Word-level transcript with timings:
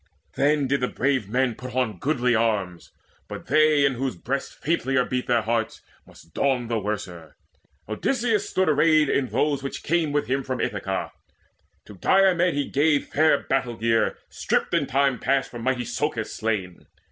Then 0.33 0.65
did 0.65 0.81
the 0.81 0.87
brave 0.87 1.29
man 1.29 1.53
put 1.53 1.75
on 1.75 1.99
goodly 1.99 2.33
arms; 2.33 2.91
But 3.27 3.45
they 3.45 3.85
in 3.85 3.93
whose 3.93 4.15
breasts 4.15 4.51
faintlier 4.51 5.05
beat 5.05 5.27
their 5.27 5.43
hearts 5.43 5.83
Must 6.07 6.33
don 6.33 6.69
the 6.69 6.79
worser. 6.79 7.35
Odysseus 7.87 8.49
stood 8.49 8.67
arrayed 8.67 9.09
In 9.09 9.27
those 9.27 9.61
which 9.61 9.83
came 9.83 10.11
with 10.11 10.25
him 10.25 10.41
from 10.43 10.59
Ithaca: 10.59 11.11
To 11.85 11.93
Diomede 11.93 12.55
he 12.55 12.67
gave 12.67 13.09
fair 13.09 13.43
battle 13.43 13.77
gear 13.77 14.17
Stripped 14.27 14.73
in 14.73 14.87
time 14.87 15.19
past 15.19 15.51
from 15.51 15.61
mighty 15.61 15.83
Socus 15.85 16.33
slain. 16.35 16.87